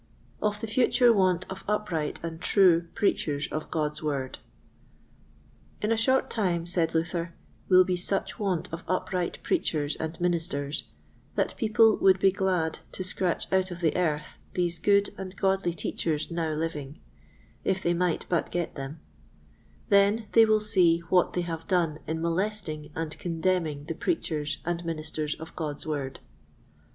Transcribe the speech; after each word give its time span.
Of 0.41 0.61
the 0.61 0.65
future 0.65 1.13
Want 1.13 1.45
of 1.47 1.63
upright 1.67 2.19
and 2.23 2.41
true 2.41 2.87
Preachers 2.95 3.45
of 3.51 3.69
God's 3.69 4.01
Word. 4.01 4.39
In 5.79 5.91
a 5.91 5.95
short 5.95 6.27
time, 6.27 6.65
said 6.65 6.95
Luther, 6.95 7.35
will 7.69 7.83
be 7.83 7.95
such 7.95 8.39
want 8.39 8.67
of 8.73 8.83
upright 8.87 9.37
Preachers 9.43 9.95
and 9.97 10.19
Ministers, 10.19 10.85
that 11.35 11.55
people 11.55 11.97
would 11.99 12.17
be 12.19 12.31
glad 12.31 12.79
to 12.93 13.03
scratch 13.03 13.45
out 13.53 13.69
of 13.69 13.79
the 13.79 13.95
earth 13.95 14.39
these 14.55 14.79
good 14.79 15.11
and 15.19 15.35
godly 15.35 15.71
Teachers 15.75 16.31
now 16.31 16.55
living, 16.55 16.99
if 17.63 17.83
they 17.83 17.93
might 17.93 18.25
but 18.27 18.49
get 18.49 18.73
them; 18.73 19.01
then 19.89 20.25
they 20.31 20.45
will 20.47 20.59
see 20.59 21.01
what 21.11 21.33
they 21.33 21.41
have 21.41 21.67
done 21.67 21.99
in 22.07 22.23
molesting 22.23 22.91
and 22.95 23.15
contemning 23.19 23.85
the 23.85 23.93
Preachers 23.93 24.57
and 24.65 24.83
Ministers 24.83 25.35
of 25.35 25.55
God's 25.55 25.85
Word. 25.85 26.21